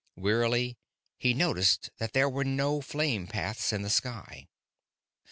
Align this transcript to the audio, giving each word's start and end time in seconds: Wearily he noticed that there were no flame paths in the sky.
Wearily 0.15 0.79
he 1.19 1.35
noticed 1.35 1.91
that 1.99 2.13
there 2.13 2.27
were 2.27 2.43
no 2.43 2.81
flame 2.81 3.27
paths 3.27 3.71
in 3.71 3.83
the 3.83 3.89
sky. 3.91 4.47